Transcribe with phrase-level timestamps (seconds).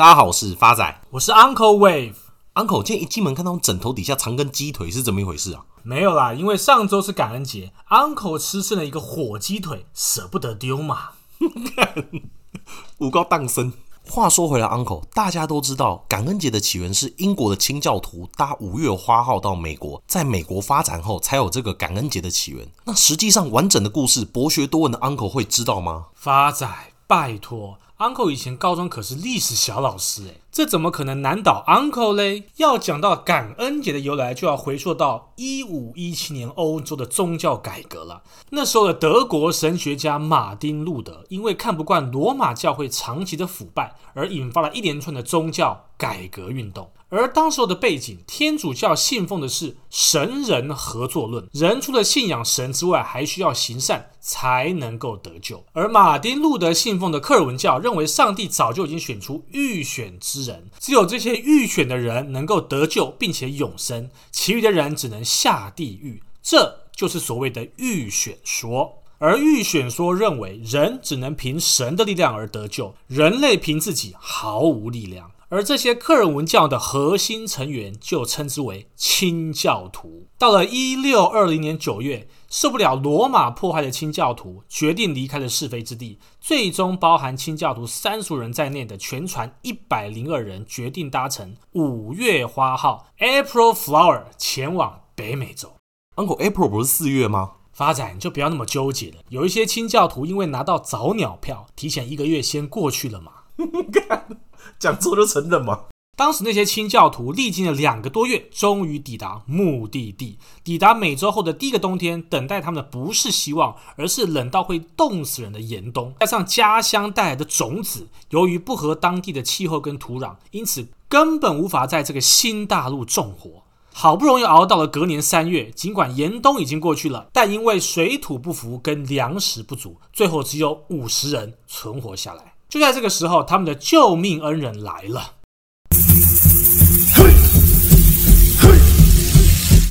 [0.00, 2.14] 大家好，我是发仔，我是 Uncle Wave。
[2.54, 5.62] Uncle，今天一进门看到枕头底下藏根鸡腿是怎么一回事啊？
[5.82, 11.10] 没有啦，因为上周是感恩节，Uncle 吃剩了一个火鸡腿，舍不得丢嘛。
[12.96, 13.74] 五高荡生。
[14.08, 22.66] 话说回来，Uncle，大家都知道感恩节的起源是英国的清教徒搭五月花号到美国，在美国发展后才有这个感恩节的起源。
[22.84, 26.06] 那实际上完整的故事，博学多闻的 Uncle 会知道吗？
[26.14, 26.66] 发仔，
[27.06, 27.76] 拜托。
[28.00, 32.44] Uncle 以前高中可是历史小老师诶，这怎么可能难倒 Uncle 嘞？
[32.56, 38.22] 要讲到感恩节的由来，就要回溯到一五一七年欧洲的宗教改革了。
[38.48, 46.90] 那时候的德国神学家马丁·路德因为看不惯罗马教会长期的腐败，而引发了一连串的宗教改革运动。
[47.10, 55.64] 而当时候的背景，天主教信奉的是神人合作论，人除了信仰神之外，还需要行善才能够得救。
[55.72, 66.22] 而马丁路德信奉的克尔文教认为，上帝早就已经选出预选之人，只有这些预选的人能够得救并且永生，其余的人只能下地狱。
[66.42, 68.96] 这就是所谓的预选说。
[69.18, 75.30] 而预选说认为，人只能凭神的力量而得救，人类凭自己毫无力量。
[75.50, 80.28] 而这些克尔文教的核心成员就称之为清教徒。
[80.38, 95.72] 到了一六二零年九月，受不了罗马迫害的清教徒决定离开了是非之地，最终包含清教徒三十人在内的全船一百零二人决定搭乘五月花号 （April Flower） 前往北美洲。
[96.14, 97.54] Uncle April 不是四月吗？
[97.72, 99.16] 发展就不要那么纠结了。
[99.30, 103.32] 有一些清教徒因为拿到早鸟票，提前一个月先过去了嘛。
[104.78, 105.80] 讲错就承认嘛。
[106.16, 110.38] 当时那些清教徒历经了两个多月，终于抵达目的地。
[110.62, 116.12] 抵达美洲后的第一个冬天，等待他们的不是希望，而是冷到会冻死人的严冬。
[116.20, 123.62] 加上家乡带来的种子，由于不合当地的气候跟土壤，因此根本无法在这个新大陆种活。
[123.92, 132.49] 好不容易熬到了隔年三月，尽管严冬已经过去了，但因为水土不服跟粮食不足，最后只有五十人存活下来。
[132.70, 135.32] 就在这个时候，他们的救命恩人来了。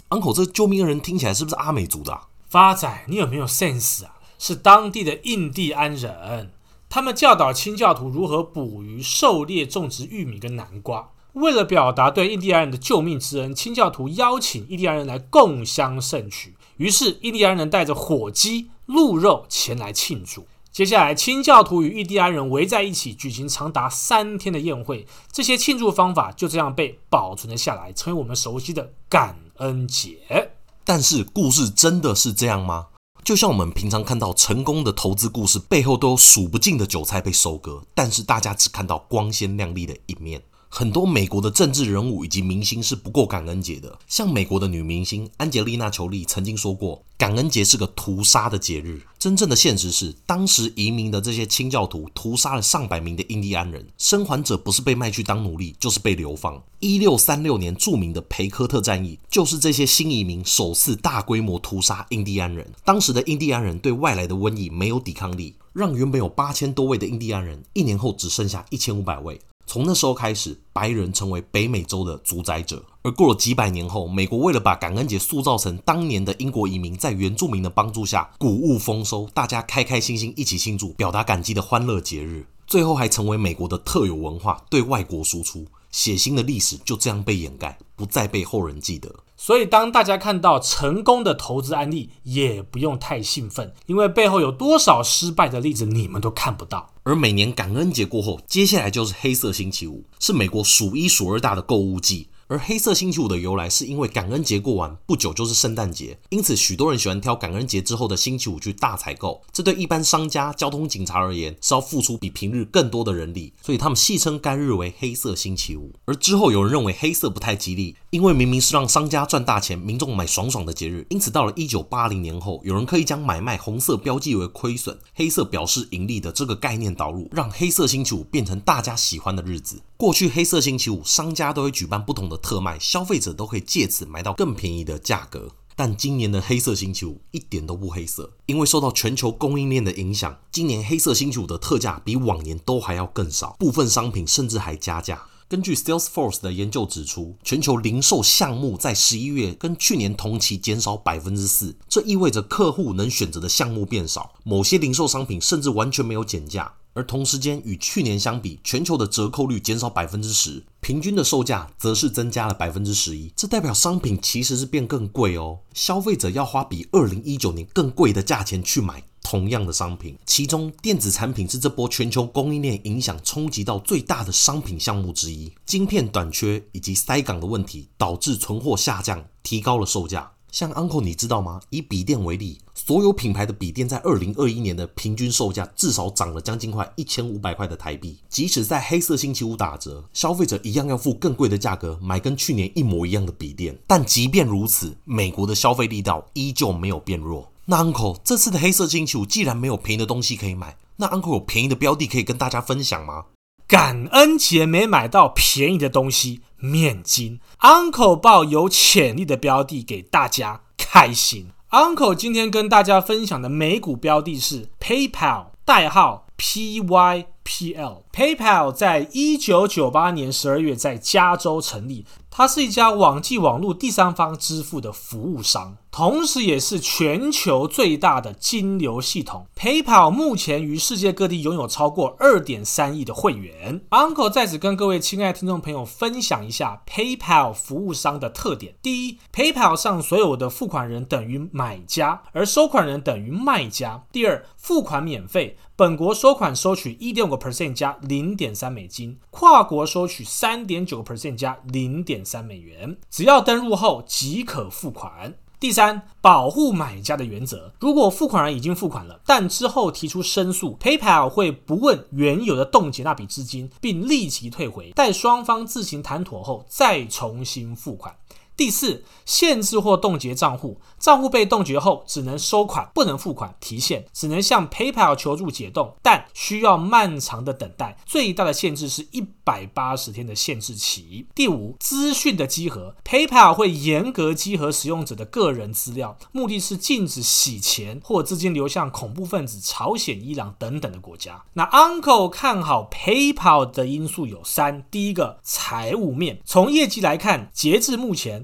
[0.07, 2.21] Uncle，这救命恩人听起来是不是阿美族的啊？
[2.47, 4.15] 发仔，你有没有 sense 啊？
[4.37, 6.51] 是当地的印第安人，
[6.87, 11.09] 他们教导清教徒如何捕鱼、狩猎、种植玉米跟南瓜。
[11.33, 16.55] 为了表达对印第安人的救命之恩，清教徒邀请印第安人来共襄盛举。
[16.77, 20.47] 于是，印第安人带着火鸡、鹿肉前来庆祝。
[20.71, 25.05] 接下来，清教徒与印第安人围在一起，举行长达三天的宴会。
[25.31, 30.51] 这些庆祝方法就这样被保存了下来，成为我们熟悉的感恩节。
[30.85, 32.87] 但是，故事真的是这样吗？
[33.23, 40.41] 就像我们平常看到成功的投资故事，背后都有数不尽的韭菜被收割，但是大家只看到光鲜亮丽的一面。
[40.71, 49.01] 很多美国的政治人物以及明星是不过感恩节的，像美国的女明星安吉丽娜·裘丽曾经说过，感恩节是个屠杀的节日。
[49.17, 56.61] 真正的现实是，当时移民的这些清教徒屠杀了上百名的印第安人，生还者不是被卖去当奴隶，就是被流放。
[56.79, 62.65] 一六三六年著名的培科特战役，就是这些新移民首次大规模屠杀印第安人。
[62.85, 69.41] 当时的印第安人对外来的瘟疫没有抵抗力，让原本有八千多位的印第安人，一年后只剩下一千五百位。
[69.69, 72.83] 从那时候开始，白人成为北美洲的主宰者。
[73.03, 85.63] 而过了几百年后，美国为了把感恩节塑造成当年的英国移民在原住民的帮助下谷物丰收，大家开开心心一起庆祝、表达感激的欢乐节日，最后还成为美国的特有文化，对外国输出。
[85.91, 89.13] 血腥的历史就这样被掩盖，不再被后人记得。
[89.41, 96.91] 所以，当大家看到成功的投资案例，也不用太兴奋，因为背后有多少失败的例子，你们都看不到。
[97.03, 102.27] 而每年感恩节过后，接下来就是黑色星期五，是美国数一数二大的购物季。
[102.49, 109.43] 而黑色星期五的由来，是因为感恩节过完不久就是圣诞节，因此许多人喜欢挑感恩节之后的星期五去大采购。
[109.53, 115.93] 这对一般商家、交通警察而言，是要付出比平日更多的人力，所以他们戏称该日为黑色星期五。
[116.05, 129.79] 而之后有人认为黑色不太吉利，因为明明是让商家赚大钱、民众买爽爽的节日，因此到了一九八零年后，有人可以将买卖红色标记为亏损，黑色表示盈利的这个概念导入，让黑色星期五变成大家喜欢的日子。
[129.95, 135.51] 过去黑色星期五，商家都会举办不同的特卖，消费者都可以借此买到更便宜的价格。
[135.75, 145.23] 但今年的黑色星期五一点都不黑色，因为受到全球供应链的影响，今年黑色星期五的特价比往年都还要更少，部分商品甚至还加价。
[145.47, 156.73] 根据 Salesforce 的研究指出，全球零售项目在十一月跟去年同期减少百分之四，这意味着客户能选择的项目变少，某些零售商品甚至完全没有减价。
[156.99, 163.31] 而同时间与去年相比，全球的折扣率减少百分之十，平均的售价则是增加了百分之十一。
[163.37, 170.17] 这代表商品其实是变更贵哦，消费者要花比二零一九年更贵的价钱去买同样的商品。
[170.25, 175.49] 其中，电子产品是这波全球供应链影响冲击到最大的商品项目之一。
[175.65, 180.29] 晶片短缺以及塞港的问题，导致存货下降，提高了售价。
[180.51, 181.61] 像 Uncle，你知道吗？
[181.69, 188.17] 以笔电为例，所有品牌的笔电在二零二一年的平均售价至少涨了将近快一千五百块的台币。
[188.29, 193.77] 即使在黑色星期五打折，消费者一样要付更贵的价格买跟去年一模一样的笔电。
[193.85, 197.51] 但即便如此，美国的消费力道依旧没有变弱。
[197.65, 203.25] 那 Uncle，这次的黑色星期五既然没有便宜的东西可以买，那 Uncle 有便宜的标的可以跟大家分享吗？
[203.67, 207.39] 感恩节没买到便宜的东西，面筋。
[207.61, 211.49] Uncle 报有潜力的标的给大家开心。
[211.71, 218.03] Uncle 今天跟大家分享的美股标的是 PayPal，代号 PYPL。
[218.13, 222.05] PayPal 在一九九八年十二月在加州成立。
[222.31, 229.47] 它是一家网际网络第三方支付的服务商，同时也是全球最大的金流系统。
[229.57, 233.81] PayPal 目前于世界各地拥有超过二点三亿的会员。
[233.89, 255.35] Uncle 在此跟各位亲爱的听众朋友分享一下 PayPal 服务商的特点：第一，PayPal 上所有的付款人等于买家，而收款人等于卖家；第二，付款免费，本国收款收取一点五个 percent 加零点三美金，跨国收取三点九 percent 加零点三美元，只要登入后即可付款。
[255.59, 268.15] 第三，保护买家的原则，如果付款人已经付款了，但之后提出申诉，PayPal 会不问原有的冻结那笔资金，并立即退回，待双方自行谈妥后再重新付款。
[268.59, 281.25] 第四，限制或冻结账户，账户被冻结后只能收款，不能付款提现，只能向 PayPal 求助解冻，但需要漫长的等待，最大的限制是一百八十天的限制期。
[281.33, 291.45] 第五，资讯的稽核，PayPal 会严格稽核使用者的个人资料，目的是禁止洗钱或资金流向恐怖分子、朝鲜、伊朗等等的国家。
[291.53, 298.43] 那 Uncle 看好 PayPal 的因素有三，第一个，财务面，从业绩来看，截至目前。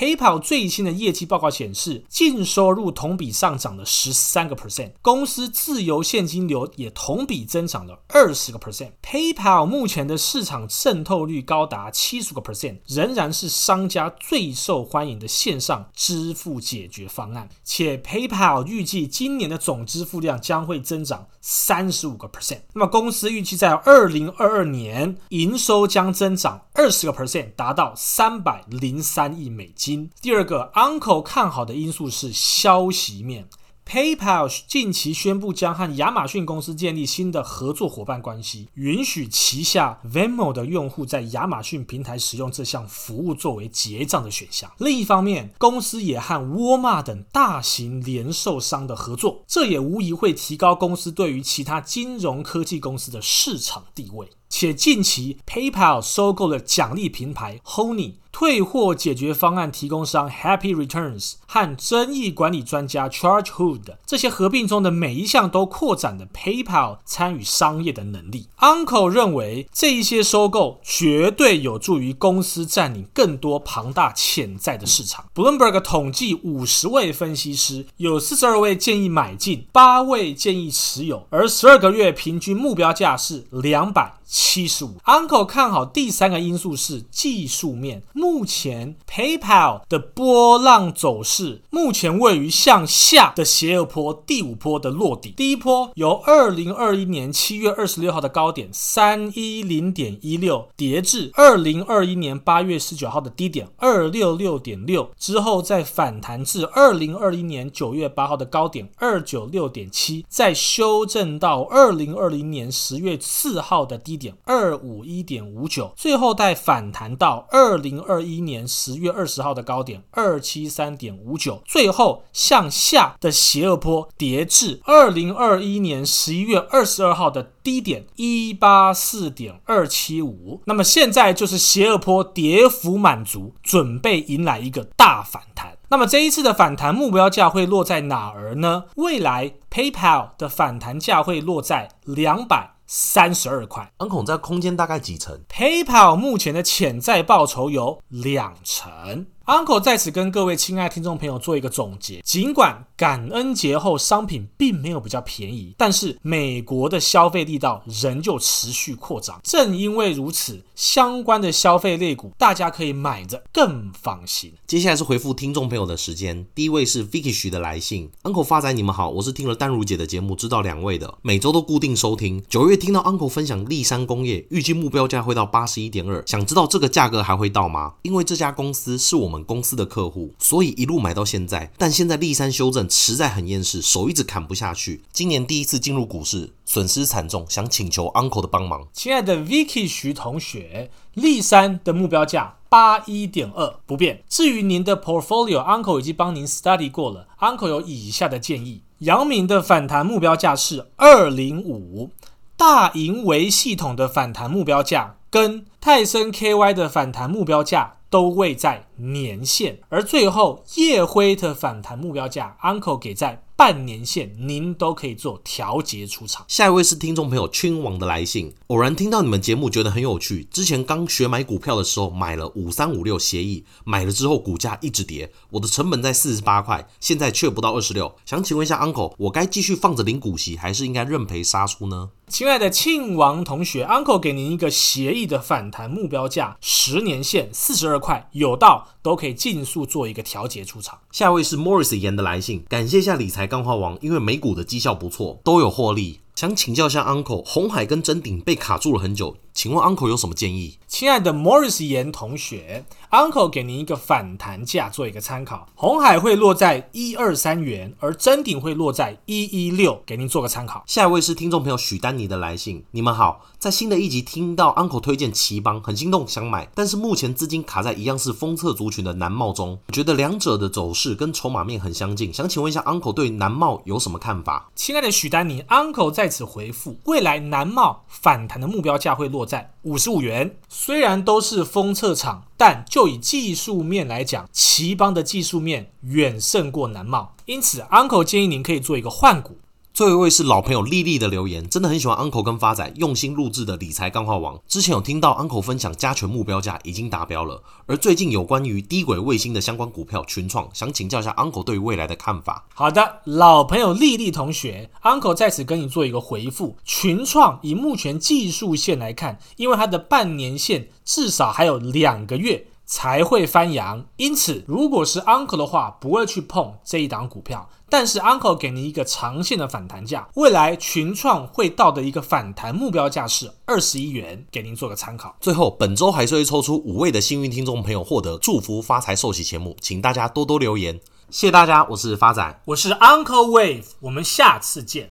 [0.00, 8.92] PayPal 最新的业绩报告显示，净收入同比上涨了十三个 percent，公司自由现金流也同比增长了二十个 percent。
[9.02, 17.50] PayPal 目前的市场渗透率高达七十个 percent，仍然是商家最受欢迎的线上支付解决方案。
[17.62, 22.60] 且 PayPal 预计今年的总支付量将会增长三十五个 percent。
[22.72, 29.89] 那么公司预计在二零二二年营收将增长二十个 percent，达到三百零三亿美金。
[30.20, 33.48] 第二个，Uncle 看好的因素是消息面。
[33.86, 44.70] PayPal 近期宣布将和亚马逊公司建立新的合作伙伴关系，允许旗下 Venmo 的用户在亚马逊平台使用这项服务作为结账的选项。
[44.78, 54.30] 另一方面，公司也和沃尔玛等大型零售商的合作，这也无疑会提高公司对于其他金融科技公司的市场地位。
[54.50, 68.48] 且近期 PayPal 收购了奖励平台 Honey、退货解决方案提供商 Happy Returns 和争议管理专家 Chargehood，这些合并中的每一项都扩展了 PayPal 参与商业的能力。
[68.58, 75.26] Uncle 认为这一些收购绝对有助于公司占领更多庞大潜在的市场。
[75.34, 84.19] Bloomberg 统计五十位分析师，有四十二位建议买进，八位建议持有，而十二个月平均目标价是两百。
[84.32, 88.04] 七十五，Uncle 看好第三个因素是技术面。
[88.12, 95.34] 目前 PayPal 的波浪走势，目前位于向下的斜二波，第五波的落底。
[95.36, 114.36] 第一波由二零二一年七月二十六号的高点三一零点一六跌至二零二一年八月十九号的低点二六六点六，之后再反弹至二零二一年九月八号的高点二九六点七，再修正到二零二零年十月四号的低点。
[114.44, 130.60] 二五一点五九，最后再反弹到二零二一年十月二十号的高点二七三点五九，最后向下的斜二坡跌至二零二一年十一月二十二号的低点一八四点二七五。
[130.66, 135.78] 那么现在就是斜二坡跌幅满足，准备迎来一个大反弹。
[135.88, 138.84] 那么这一次的反弹目标价会落在哪儿呢？
[138.94, 142.74] 未来 PayPal 的反弹价会落在两百。
[142.92, 159.40] 三十二块，Uncle 在空间大概几成？PayPal 目前的潜在报酬有两成 Uncle 在此跟各位亲爱的听众朋友做一个总结：尽管感恩节后商品并没有比较便宜，但是美国的消费力道仍旧持续扩张。
[159.44, 164.52] 正因为如此，相关的消费类股大家可以买着更放心。
[164.66, 172.42] 接下来是回复听众朋友的时间，第一位是 Vicky 徐的来信：Uncle 发仔，你们好，我是听了丹如姐的节目知道两位的，每周都固定收听。
[172.48, 177.92] 九月听到 Uncle 分享立山工业，预计目标价会到八十一点二，想知道这个价格还会到吗？
[178.00, 179.44] 因为这家公司是我们。
[179.50, 181.72] 公司的客户，所以一路买到现在。
[181.76, 185.02] 但现在立山修正实在很厌世，手一直砍不下去。
[185.12, 188.86] 今年第一次进入股市，损失惨重，想请求 Uncle 的帮忙。
[188.92, 194.22] 亲爱的 Vicky 徐同学，立山的目标价八一点二不变。
[194.28, 197.26] 至于您的 Portfolio，Uncle 已经帮您 study 过了。
[197.40, 202.10] Uncle 有以下的建议：阳明的反弹目标价是二零五，
[202.56, 207.96] 大盈为系统的反弹目标价跟泰森 KY 的反弹目标价。
[208.10, 216.46] 都位在年线，而最后叶辉的反弹目标价，Uncle 给在半年线，您都可以做调节出场。
[216.48, 220.44] 下一位是听众朋友君王的来信，偶然听到你们节目，觉得很有趣。
[220.44, 228.16] 之前刚学买股票的时候，买了五三五六协议，买了之后股价一直跌，我的成本在四十八块，现在却不到二十六。
[228.24, 232.08] 想请问一下 Uncle，我该继续放着领股息，还是应该认赔杀出呢？
[232.30, 241.00] 亲爱的庆王同学，Uncle 给您一个协议的反弹目标价，十年线四十二块，有到都可以尽速做一个调节出场。
[241.10, 246.20] 下一位是 Morris 言的来信，感谢一下理财钢化王，因为美股的绩效不错，都有获利。
[246.34, 250.78] 想请教一下 Uncle，红海跟臻鼎被卡住了很久，请问 Uncle 有什么建议？
[250.88, 260.82] 亲爱的 Morris 严同学，Uncle 给您一个反弹价做一个参考，红海会落在一二三元，而臻鼎会落在一一六，给您做个参考。
[260.86, 274.70] 下一位是听众朋友许丹尼的来信，你们好，在新的一集听到 Uncle 推荐奇邦，很心动想买，但是目前资金卡在一样是封测族群的南茂中，我觉得两者的走势跟筹码面很相近，想请问一下 Uncle 对南茂有什么看法？
[274.74, 280.56] 亲爱的许丹尼，Uncle 在此回复，未来南茂反弹的目标价会落在五十五元。
[280.68, 289.58] 虽然都是封测厂，但就以技术面来讲，奇邦的技术面远胜过南茂，因此 Uncle 建议您可以做一个换股。
[289.92, 294.58] 最后一位是老朋友丽丽的留言，真的很喜欢 Uncle 跟发仔用心录制的理财钢化王。
[294.66, 302.64] 之前有听到 Uncle 分享加权目标价已经达标了，而最近有关于低轨卫星的相关股票群创，想请教一下 Uncle 对于未来的看法。
[302.72, 306.76] 好的，老朋友丽丽同学，Uncle 在此跟你做一个回复。
[306.84, 312.68] 群创以目前技术线来看，因为它的半年线至少还有两个月。
[312.92, 317.70] 才会翻扬，因此如果是 Uncle 的话，不会去碰这一档股票。
[317.90, 325.36] 但是 Uncle 给你一个长线的反弹价，未来群创会到的一个反弹目标价是二十一元，给您做个参考。
[325.40, 330.94] 最后，本周还是会抽出五位的幸运听众朋友获得祝福发财寿喜节目，请大家多多留言，
[331.28, 335.08] 谢谢大家，我是发仔，我是 Uncle Wave，我们下次见。